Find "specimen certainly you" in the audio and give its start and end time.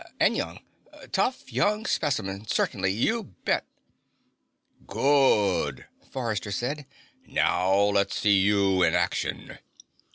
1.85-3.35